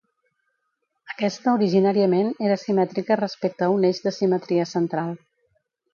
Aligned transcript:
Aquesta 1.13 1.53
originàriament 1.59 2.33
era 2.47 2.57
simètrica 2.63 3.19
respecte 3.23 3.67
a 3.67 3.69
un 3.77 3.89
eix 3.91 4.01
de 4.07 4.15
simetria 4.19 4.67
central. 4.77 5.15